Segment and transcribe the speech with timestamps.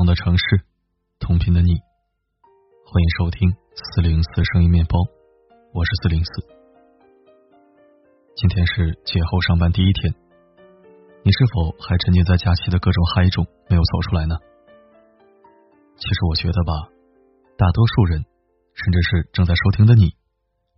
[0.00, 0.64] 同的城市，
[1.18, 1.76] 同频的你，
[2.88, 4.96] 欢迎收听四零四声音面包，
[5.74, 6.40] 我是四零四。
[8.34, 10.14] 今天是节后上班第一天，
[11.20, 14.40] 你是否还沉浸在假期的各种嗨中没有走出来呢？
[15.98, 16.88] 其实我觉得吧，
[17.58, 18.24] 大多数人，
[18.72, 20.16] 甚至是正在收听的你，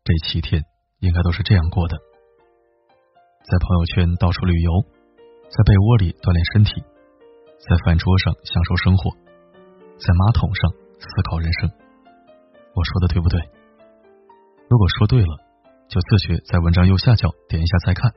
[0.03, 0.65] 这七天
[0.99, 1.97] 应该都是这样过的：
[3.47, 4.83] 在朋友圈到处旅游，
[5.47, 6.83] 在被窝里锻炼身体。
[7.63, 9.15] 在饭桌上享受生活，
[9.95, 11.71] 在马桶上思考人生。
[12.75, 13.39] 我说的对不对？
[14.69, 15.39] 如果说对了，
[15.87, 18.11] 就自觉在文章右下角点一下再看，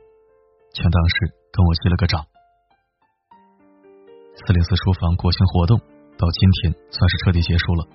[0.73, 1.15] 全当是
[1.53, 2.25] 跟我击了个掌。
[4.33, 5.77] 四零四书房国庆活动
[6.17, 7.85] 到今天算是彻底结束了。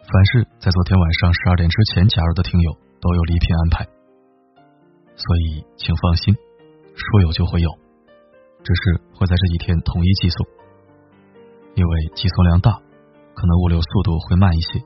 [0.00, 3.84] 凡是在昨天晚上十二点之前加入的听友都有礼品安排，
[5.16, 6.34] 所以请放心，
[6.96, 7.68] 说有就会有。
[8.66, 10.42] 只是会在这几天统一寄送，
[11.78, 12.74] 因为寄送量大，
[13.30, 14.82] 可能物流速度会慢一些，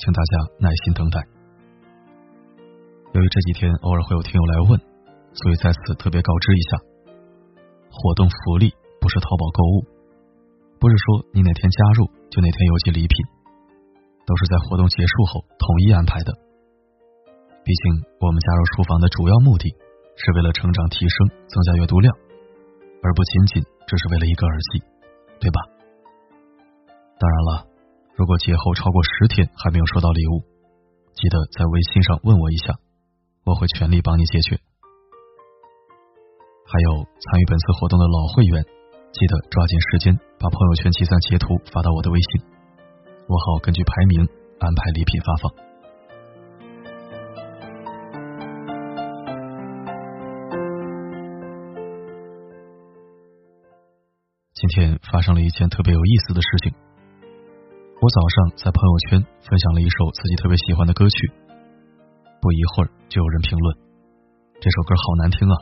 [0.00, 1.20] 请大家耐心等待。
[3.12, 4.80] 由于这几天偶尔会有听友来问，
[5.36, 6.80] 所以在此特别告知一下：
[7.92, 9.84] 活动福利不是淘宝购物，
[10.80, 13.16] 不是说你哪天加入就哪天邮寄礼品，
[14.24, 16.32] 都是在活动结束后统一安排的。
[17.68, 19.68] 毕竟我们加入书房的主要目的
[20.16, 22.23] 是为了成长提升，增加阅读量。
[23.04, 24.80] 而不仅仅只是为了一个耳机，
[25.38, 25.60] 对吧？
[27.20, 27.68] 当然了，
[28.16, 30.40] 如果节后超过十天还没有收到礼物，
[31.12, 32.80] 记得在微信上问我一下，
[33.44, 34.56] 我会全力帮你解决。
[36.64, 38.64] 还有参与本次活动的老会员，
[39.12, 42.42] 记得抓紧时间把朋友圈计算截图发到我的微信，
[43.28, 44.26] 我好根据排名
[44.58, 45.52] 安排礼品发放。
[54.64, 56.72] 今天发生了一件特别有意思的事情。
[58.00, 61.16] 我早上在朋友圈分享了一首自己特别喜欢的歌曲，
[62.40, 63.76] 不一会儿就有人评论
[64.64, 65.54] 这首歌好难听啊。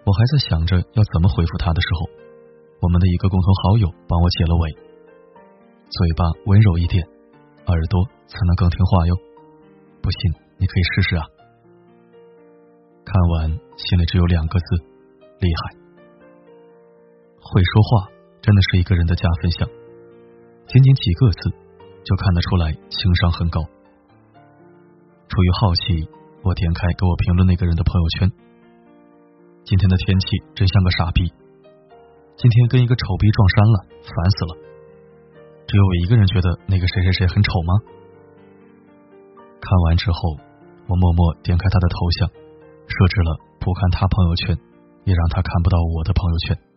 [0.00, 2.08] 我还在想着要怎么回复他的时候，
[2.80, 4.72] 我们的一个共同好友帮我解了围：
[5.92, 9.12] 嘴巴温柔一点，耳朵才能更听话哟。
[10.00, 11.28] 不信你可以试试啊。
[13.04, 14.64] 看完心里只有两个字：
[15.44, 15.81] 厉害。
[17.42, 18.08] 会说话
[18.40, 19.68] 真的是一个人的加分项，
[20.66, 21.50] 仅仅几个字
[22.02, 23.60] 就看得出来情商很高。
[25.28, 26.08] 出于好奇，
[26.42, 28.32] 我点开给我评论那个人的朋友圈。
[29.64, 31.22] 今天的天气真像个傻逼，
[32.36, 34.52] 今天跟一个丑逼撞衫了，烦死了。
[35.66, 37.72] 只有我一个人觉得那个谁谁谁很丑吗？
[39.60, 40.36] 看完之后，
[40.88, 44.58] 我默默点开他的头像，设置了不看他朋友圈，
[45.04, 46.71] 也让他看不到我的朋友圈。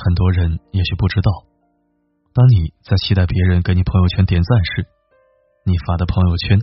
[0.00, 1.30] 很多人也许不知道，
[2.32, 4.86] 当你在期待别人给你朋友圈点赞时，
[5.66, 6.60] 你发的朋友圈，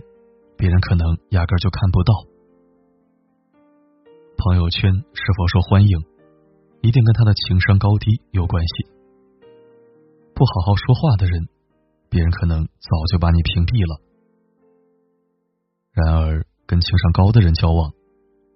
[0.56, 2.14] 别人可能压根就看不到。
[4.38, 6.00] 朋友圈是否受欢迎，
[6.80, 8.86] 一定跟他的情商高低有关系。
[10.34, 11.46] 不好好说话的人，
[12.08, 14.00] 别人可能早就把你屏蔽了。
[15.92, 17.90] 然而，跟情商高的人交往，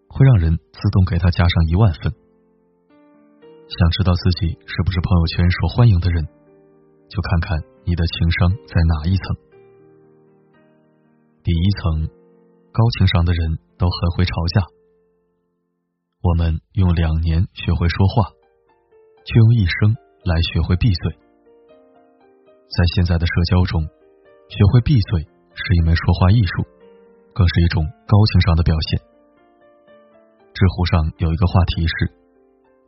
[0.09, 2.15] 会让人自动给他加上一万分。
[3.71, 6.27] 想知道自己是不是朋友圈受欢迎的人，
[7.09, 9.37] 就看看你的情商在哪一层。
[11.45, 12.11] 第一层，
[12.75, 14.67] 高情商的人都很会吵架。
[16.21, 18.35] 我们用两年学会说话，
[19.25, 19.95] 却用一生
[20.27, 21.15] 来学会闭嘴。
[22.75, 23.87] 在现在的社交中，
[24.51, 25.23] 学会闭嘴
[25.55, 26.67] 是一门说话艺术，
[27.33, 28.99] 更是一种高情商的表现。
[30.59, 32.20] 知乎上有一个话题是。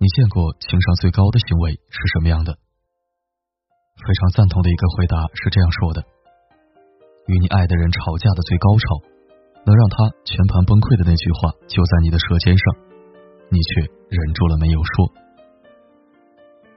[0.03, 2.59] 你见过情商最高的行为是什么样的？
[4.03, 6.03] 非常赞同的一个回答是这样说的：
[7.31, 8.99] 与你爱的人吵架的最高潮，
[9.63, 12.65] 能让他全盘崩溃的那句话就在你的舌尖上，
[13.55, 15.07] 你却忍住了没有说。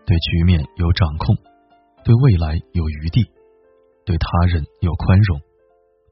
[0.06, 1.34] 对局面有掌控，
[2.06, 3.26] 对未来有余地，
[4.06, 5.42] 对他人有宽容，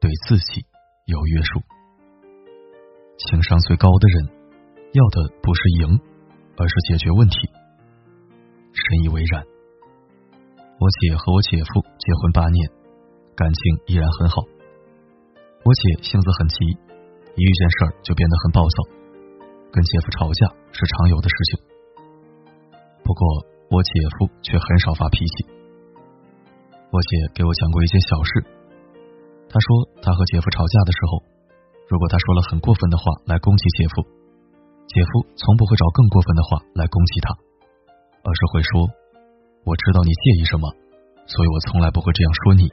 [0.02, 0.66] 对自己
[1.06, 1.62] 有约束。
[3.22, 4.34] 情商最高的人，
[4.98, 5.94] 要的不是赢。
[6.56, 7.36] 而是解决问题，
[8.72, 9.42] 深以为然。
[10.78, 12.70] 我姐和我姐夫结婚八年，
[13.34, 14.42] 感情依然很好。
[15.64, 16.56] 我姐性子很急，
[17.34, 18.76] 一遇见事儿就变得很暴躁，
[19.72, 21.64] 跟姐夫吵架是常有的事情。
[23.02, 23.20] 不过
[23.70, 25.46] 我姐夫却很少发脾气。
[26.90, 28.30] 我姐给我讲过一件小事，
[29.48, 29.66] 她说
[30.02, 31.22] 她和姐夫吵架的时候，
[31.88, 34.23] 如果他说了很过分的话来攻击姐夫。
[34.94, 37.34] 姐夫从不会找更过分的话来攻击他，
[38.22, 38.86] 而是会说
[39.66, 40.70] ：“我知道你介意什么，
[41.26, 42.70] 所以我从来不会这样说你。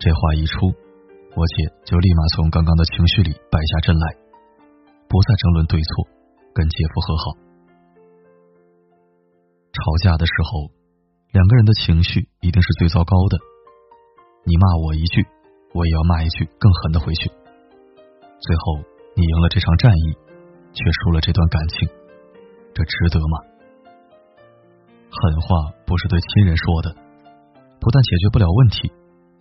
[0.00, 0.72] 这话一出，
[1.36, 4.16] 我姐就立马从刚刚的情绪里败下阵来，
[5.04, 6.08] 不再争论对错，
[6.56, 7.24] 跟姐夫和好。
[9.68, 10.72] 吵架的时候，
[11.36, 13.36] 两个人的情绪一定是最糟糕的。
[14.48, 15.28] 你骂我一句，
[15.76, 17.28] 我也要骂一句更狠的回去。
[18.40, 18.80] 最后，
[19.14, 20.16] 你赢了这场战役，
[20.72, 21.88] 却输了这段感情，
[22.72, 23.36] 这值得吗？
[25.12, 26.96] 狠话不是对亲人说的，
[27.78, 28.90] 不但解决不了问题，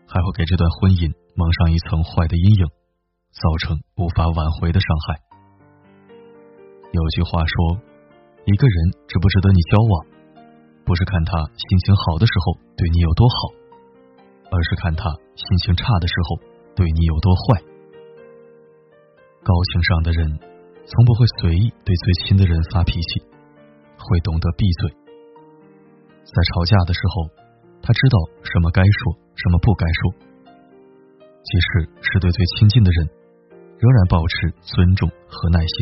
[0.05, 2.67] 还会给这段婚姻蒙上一层坏的阴影，
[3.31, 5.15] 造成无法挽回的伤害。
[6.91, 7.79] 有句话说，
[8.43, 8.75] 一个人
[9.07, 9.93] 值不值得你交往，
[10.83, 13.35] 不是看他心情好的时候对你有多好，
[14.51, 15.07] 而是看他
[15.39, 16.43] 心情差的时候
[16.75, 17.70] 对你有多坏。
[19.43, 20.21] 高情商的人，
[20.85, 23.25] 从不会随意对最亲的人发脾气，
[23.97, 24.91] 会懂得闭嘴。
[26.21, 27.25] 在吵架的时候，
[27.81, 30.13] 他知道什么该说，什么不该说。
[31.41, 33.09] 即使是对最亲近的人，
[33.81, 35.75] 仍然保持尊重和耐心。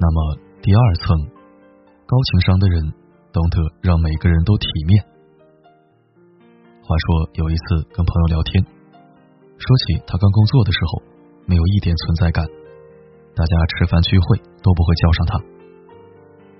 [0.00, 1.28] 那么，第二层，
[2.08, 2.80] 高情商的人
[3.36, 5.04] 懂得让每个人都体面。
[6.80, 8.64] 话说有一次跟朋友聊天，
[9.60, 11.13] 说起他刚工作的时候，
[11.46, 12.46] 没有一点存在感，
[13.34, 15.38] 大家吃饭聚会都不会叫上他，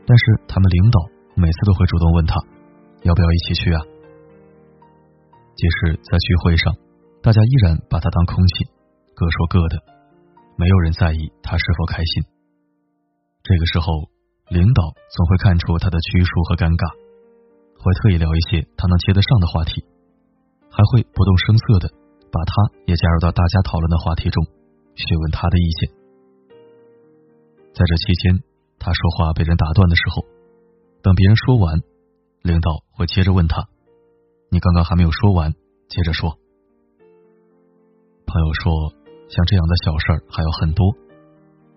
[0.06, 1.14] 但是他们领导。
[1.36, 2.38] 每次都会主动问他
[3.02, 3.82] 要不要一起去啊。
[5.56, 6.72] 即使在聚会上，
[7.20, 8.70] 大家依然把他当空气，
[9.16, 9.82] 各说各的，
[10.54, 12.22] 没有人在意他是否开心。
[13.42, 14.06] 这个时候，
[14.46, 16.86] 领导总会看出他的拘束和尴尬，
[17.82, 19.82] 会特意聊一些他能接得上的话题，
[20.70, 21.90] 还会不动声色的
[22.30, 22.52] 把他
[22.86, 24.38] 也加入到大家讨论的话题中，
[24.96, 25.90] 询问他的意见。
[27.74, 28.42] 在这期间，
[28.78, 30.24] 他说话被人打断的时候。
[31.02, 31.82] 等别人说完，
[32.40, 33.68] 领导会接着问他
[34.50, 35.52] ：“你刚刚还没有说完，
[35.86, 36.38] 接着说。”
[38.24, 38.94] 朋友说
[39.28, 40.96] ：“像这样的小事儿还有很多，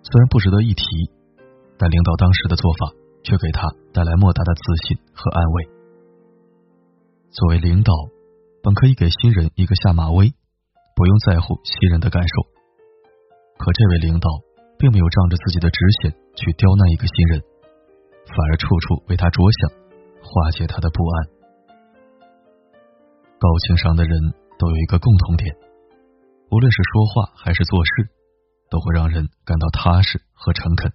[0.01, 0.85] 虽然不值得一提，
[1.77, 5.67] 但领导当时的做法却给他带来莫大的自信和安慰。
[7.31, 7.91] 作为领导，
[8.63, 10.33] 本可以给新人一个下马威，
[10.95, 12.56] 不用在乎新人的感受。
[13.57, 14.29] 可这位领导
[14.77, 17.41] 并没有仗着自己的职衔去刁难一个新人。”
[18.27, 19.71] 反而处处为他着想，
[20.19, 21.27] 化解他的不安。
[23.39, 24.11] 高情商的人
[24.59, 25.55] 都有一个共同点，
[26.51, 28.09] 无论是说话还是做事，
[28.69, 30.91] 都会让人感到踏实和诚恳。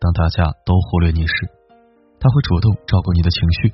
[0.00, 1.46] 当大家都忽略你时，
[2.18, 3.70] 他会主动照顾你的情绪；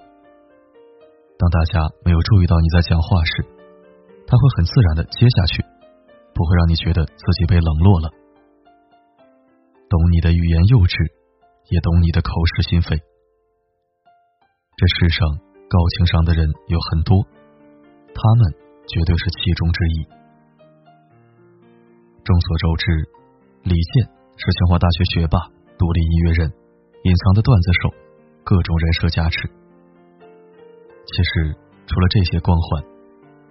[1.38, 3.40] 当大家没有注意到你在讲话时，
[4.26, 5.64] 他会很自然的接下去，
[6.36, 8.12] 不会让你觉得自己被冷落了。
[9.88, 11.16] 懂你的欲言又止。
[11.68, 12.94] 也懂你的口是心非。
[12.94, 15.26] 这世上
[15.66, 17.26] 高情商的人有很多，
[18.14, 18.54] 他们
[18.86, 20.06] 绝对是其中之一。
[22.22, 23.10] 众所周知，
[23.64, 24.06] 李健
[24.38, 25.42] 是清华大学学霸、
[25.76, 26.52] 独立音乐人、
[27.02, 27.90] 隐藏的段子手，
[28.44, 29.50] 各种人设加持。
[31.02, 31.56] 其实，
[31.88, 32.84] 除了这些光环，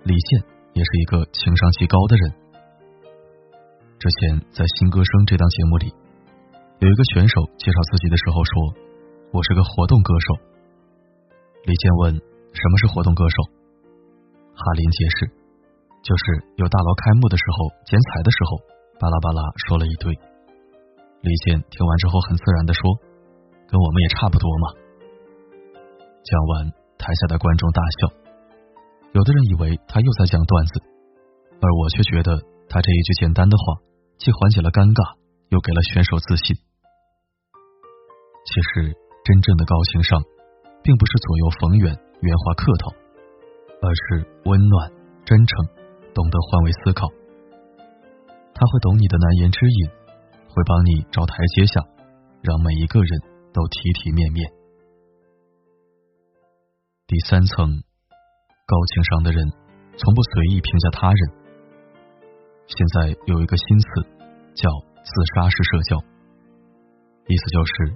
[0.04, 0.39] 李健
[0.72, 2.45] 也是一个情商极高的人。
[4.06, 5.90] 之前在《新歌声》这档节目里。
[6.78, 8.54] 有一个选手介绍自己的时候说
[9.34, 10.28] ：“我是个活动歌手。”
[11.66, 12.14] 李健问
[12.54, 13.38] ：“什么是活动歌手？”
[14.54, 15.18] 哈林解释
[16.06, 18.62] ：“就是有大楼开幕的时候剪彩的时候，
[19.02, 20.14] 巴拉巴拉说了一堆。”
[21.26, 22.86] 李健听完之后很自然的说
[23.66, 24.66] ：“跟我们也差不多嘛。”
[26.22, 26.70] 讲完，
[27.02, 28.14] 台下的观众大笑。
[29.18, 30.78] 有的人以为他又在讲段子，
[31.58, 32.38] 而我却觉得
[32.70, 33.82] 他这一句简单的话，
[34.17, 35.15] 既缓解了尴尬。
[35.53, 36.57] 又给了选手自信。
[36.57, 40.19] 其实，真正的高情商，
[40.81, 42.89] 并不是左右逢源、圆滑客套，
[43.79, 44.91] 而是温暖、
[45.24, 45.69] 真诚，
[46.17, 47.07] 懂得换位思考。
[48.57, 49.88] 他会懂你的难言之隐，
[50.50, 51.79] 会帮你找台阶下，
[52.41, 53.22] 让每一个人
[53.53, 54.51] 都体体面面。
[57.05, 57.69] 第三层，
[58.65, 59.45] 高情商的人
[59.95, 61.45] 从不随意评价他人。
[62.67, 63.88] 现在有一个新词，
[64.55, 64.69] 叫。
[65.05, 66.01] 自杀式社交，
[67.29, 67.93] 意思就是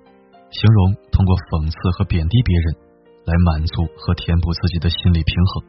[0.53, 2.77] 形容通过讽刺和贬低别人
[3.25, 5.65] 来满足和填补自己的心理平衡。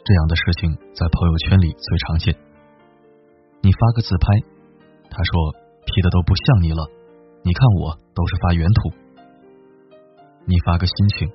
[0.00, 2.32] 这样的事情在朋友圈里最常见。
[3.60, 4.24] 你发个自拍，
[5.12, 5.52] 他说
[5.84, 6.88] P 的都不像你了，
[7.44, 8.96] 你看我都是发原图。
[10.48, 11.28] 你发个心情，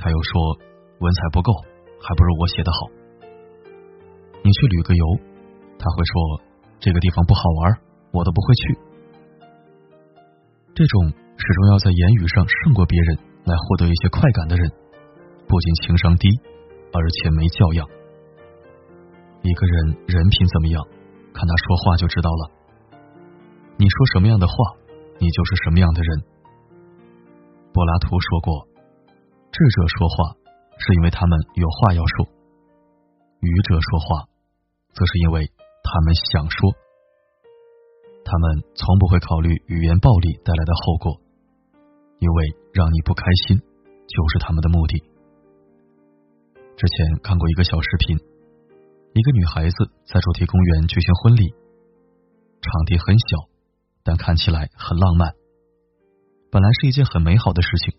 [0.00, 0.56] 他又说
[1.04, 1.52] 文采不够，
[2.00, 2.88] 还不如我写的好。
[4.46, 5.04] 你去旅个游，
[5.76, 6.46] 他会说。
[6.78, 7.80] 这个地方不好玩，
[8.12, 8.78] 我都不会去。
[10.74, 14.70] 这种始终要在言语上胜过别人来获得一些快感的人，
[15.48, 16.28] 不仅情商低，
[16.92, 17.88] 而且没教养。
[19.40, 20.84] 一个人人品怎么样，
[21.32, 22.52] 看他说话就知道了。
[23.78, 24.54] 你说什么样的话，
[25.18, 26.22] 你就是什么样的人。
[27.72, 28.68] 柏拉图说过，
[29.50, 30.36] 智者说话
[30.76, 32.28] 是因为他们有话要说，
[33.40, 34.28] 愚者说话
[34.96, 35.52] 则是因为
[35.84, 36.72] 他们想说。
[38.26, 41.20] 他们从不会考虑语言暴力带来的后果，
[42.18, 44.98] 因为让你不开心就是他们的目的。
[46.74, 48.18] 之前看过一个小视频，
[49.14, 49.76] 一个女孩子
[50.10, 51.54] 在主题公园举行婚礼，
[52.60, 53.46] 场地很小，
[54.02, 55.32] 但看起来很浪漫，
[56.50, 57.94] 本来是一件很美好的事情。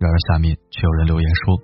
[0.00, 1.62] 然而下面却有人留言说：“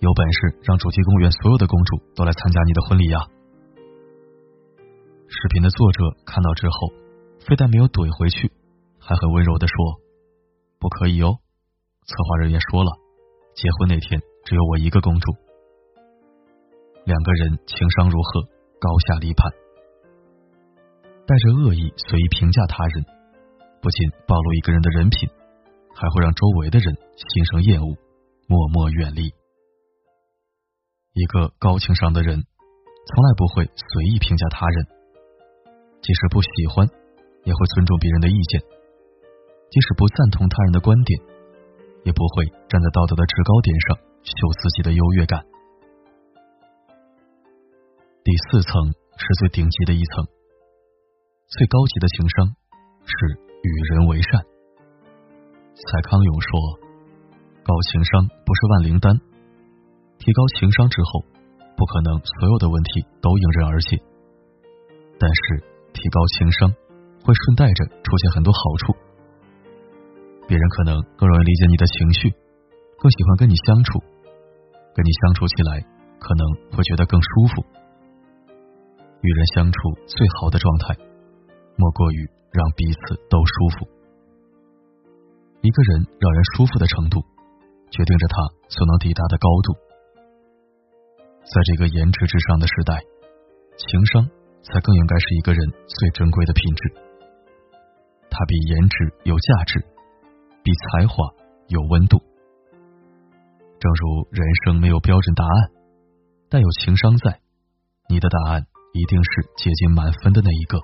[0.00, 3.20] 有本事让主题公园所有的公主都来参加你的婚礼呀！”
[5.28, 6.94] 视频的作者看到之后，
[7.42, 8.50] 非但没有怼回去，
[8.98, 9.74] 还很温柔的说
[10.78, 11.38] ：“不可以哦，
[12.06, 12.90] 策划人员说了，
[13.54, 15.34] 结婚那天只有我一个公主。”
[17.04, 18.42] 两个人情商如何，
[18.78, 19.50] 高下立判，
[21.26, 23.04] 带着恶意随意评价他人，
[23.82, 25.28] 不仅暴露一个人的人品，
[25.94, 27.98] 还会让周围的人心生厌恶，
[28.46, 29.34] 默默远离。
[31.14, 34.95] 一个高情商的人，从来不会随意评价他人。
[36.06, 36.86] 即使不喜欢，
[37.42, 38.62] 也会尊重别人的意见；
[39.74, 41.18] 即使不赞同他人的观点，
[42.06, 45.42] 也不会站在道德的制高点上秀自己的优越感。
[48.22, 50.30] 第四层是最顶级的一层，
[51.50, 52.54] 最高级的情商
[53.02, 54.46] 是与人为善。
[55.74, 56.78] 蔡康永说
[57.66, 59.18] ：“高情商不是万灵丹，
[60.22, 61.26] 提高情商之后，
[61.74, 63.98] 不可能所有的问题都迎刃而解，
[65.18, 66.68] 但是。”提高情商
[67.24, 68.92] 会顺带着出现很多好处，
[70.46, 72.28] 别人可能更容易理解你的情绪，
[73.00, 73.98] 更喜欢跟你相处，
[74.94, 75.80] 跟你相处起来
[76.20, 76.44] 可能
[76.76, 77.64] 会觉得更舒服。
[79.22, 80.94] 与人相处最好的状态，
[81.76, 83.88] 莫过于让彼此都舒服。
[85.62, 87.24] 一个人让人舒服的程度，
[87.90, 88.36] 决定着他
[88.68, 89.72] 所能抵达的高度。
[91.42, 93.00] 在这个颜值至上的时代，
[93.78, 94.28] 情商。
[94.66, 96.92] 才更应该是一个人最珍贵的品质。
[98.28, 99.80] 它比颜值有价值，
[100.62, 101.16] 比才华
[101.68, 102.18] 有温度。
[103.78, 105.70] 正如人生没有标准答案，
[106.50, 107.40] 但有情商在，
[108.08, 110.78] 你的答案一定是接近满分的那一个。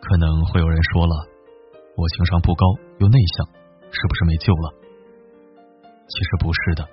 [0.00, 1.28] 可能会有人说了，
[1.96, 2.64] 我情商不高
[3.00, 3.46] 又内向，
[3.90, 4.74] 是不是没救了？
[6.08, 6.88] 其实不是的。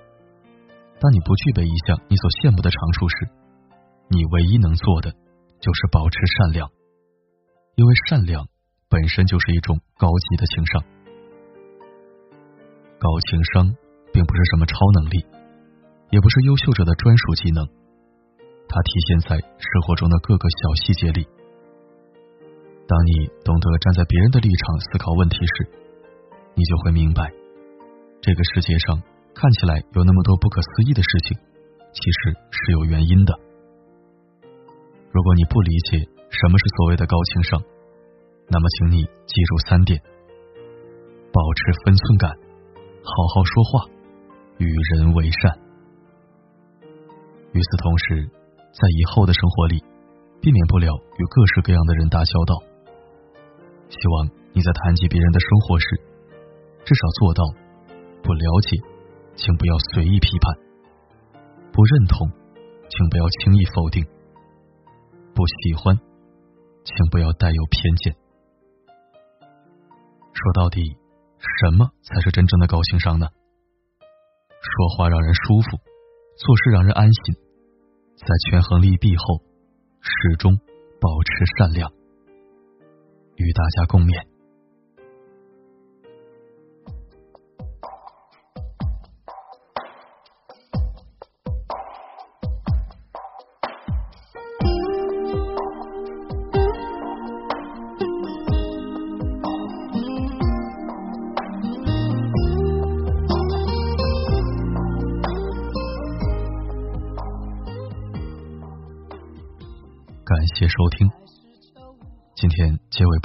[1.00, 3.28] 当你不具备一项你所羡慕的长处时，
[4.10, 5.12] 你唯一能做的
[5.60, 6.70] 就是保持善良，
[7.76, 8.48] 因为善良
[8.88, 10.82] 本身就是一种高级的情商。
[12.98, 13.76] 高情商
[14.12, 15.26] 并不是什么超能力，
[16.10, 17.66] 也不是优秀者的专属技能，
[18.66, 21.28] 它体现在生活中的各个小细节里。
[22.88, 25.68] 当你懂得站在别人的立场思考问题时，
[26.54, 27.30] 你就会明白，
[28.22, 29.02] 这个世界上
[29.34, 31.36] 看起来有那么多不可思议的事情，
[31.92, 33.47] 其实是有原因的。
[35.18, 35.98] 如果你不理解
[36.30, 37.60] 什么是所谓的高情商，
[38.46, 40.00] 那么请你记住三点：
[41.34, 42.30] 保持分寸感，
[43.02, 43.90] 好好说话，
[44.58, 45.58] 与人为善。
[47.50, 48.30] 与此同时，
[48.70, 49.82] 在以后的生活里，
[50.40, 52.54] 避免不了与各式各样的人打交道。
[53.90, 55.86] 希望你在谈及别人的生活时，
[56.84, 57.42] 至少做到
[58.22, 58.76] 不了解，
[59.34, 60.54] 请不要随意批判；
[61.72, 62.30] 不认同，
[62.88, 64.06] 请不要轻易否定。
[65.38, 65.94] 不喜欢，
[66.82, 68.16] 请不要带有偏见。
[70.32, 70.82] 说到底，
[71.38, 73.28] 什么才是真正的高情商呢？
[74.00, 75.78] 说话让人舒服，
[76.36, 77.36] 做事让人安心，
[78.16, 79.44] 在权衡利弊后，
[80.00, 80.58] 始终
[81.00, 81.88] 保持善良。
[83.36, 84.37] 与大家共勉。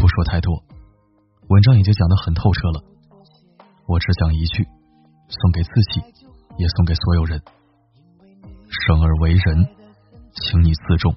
[0.03, 0.61] 不说太多，
[1.47, 2.83] 文章已经讲得很透彻了。
[3.87, 4.67] 我只讲一句，
[5.29, 6.01] 送给自己，
[6.57, 7.41] 也送给所有人：
[8.67, 9.65] 生而为人，
[10.35, 11.15] 请你自重，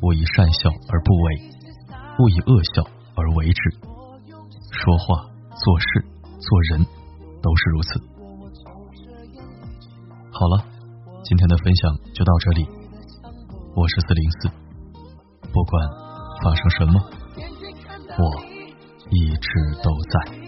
[0.00, 1.50] 勿以善笑而不为，
[2.18, 3.60] 勿以恶笑而为之。
[4.72, 6.06] 说话、做事、
[6.40, 6.86] 做人
[7.42, 8.00] 都是如此。
[10.32, 10.64] 好了，
[11.22, 12.66] 今天的分享就到这里。
[13.76, 14.48] 我是四零四，
[15.52, 15.86] 不管
[16.42, 17.17] 发生什么，
[18.18, 18.42] 我
[19.10, 19.48] 一直
[19.80, 20.47] 都在。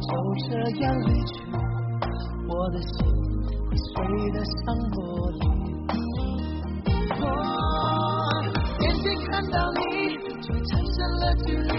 [0.00, 0.12] 就
[0.44, 0.50] 这
[0.82, 1.32] 样离去
[2.48, 2.90] 我的心
[3.68, 3.94] 会碎
[4.32, 4.96] 的像玻
[5.32, 5.34] 璃
[7.20, 7.24] 我
[8.80, 9.80] 眼睛看到你
[10.42, 11.74] 就产生了距离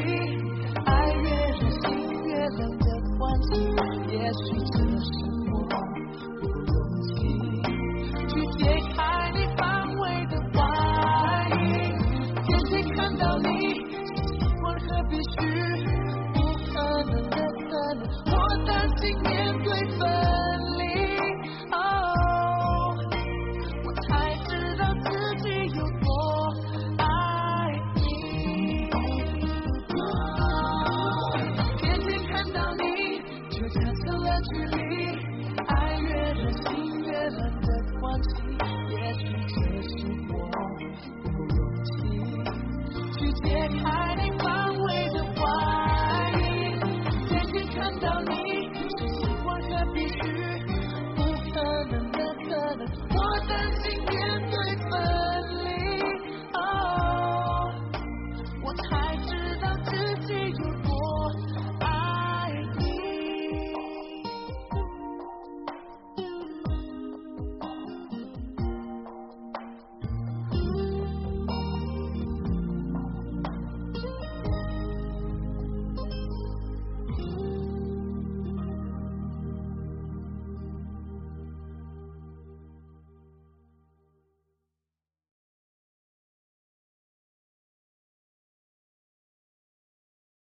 [0.86, 1.86] 爱越热心
[2.26, 2.86] 越冷的
[3.20, 3.50] 关系
[4.12, 5.37] 也许只是